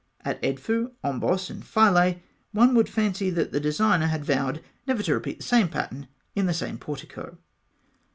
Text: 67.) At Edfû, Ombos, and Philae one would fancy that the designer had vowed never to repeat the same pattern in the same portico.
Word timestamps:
67.) 0.25 0.33
At 0.33 0.41
Edfû, 0.55 0.91
Ombos, 1.03 1.49
and 1.51 1.63
Philae 1.63 2.23
one 2.53 2.73
would 2.73 2.89
fancy 2.89 3.29
that 3.29 3.51
the 3.51 3.59
designer 3.59 4.07
had 4.07 4.25
vowed 4.25 4.63
never 4.87 5.03
to 5.03 5.13
repeat 5.13 5.41
the 5.41 5.45
same 5.45 5.69
pattern 5.69 6.07
in 6.35 6.47
the 6.47 6.55
same 6.55 6.79
portico. 6.79 7.37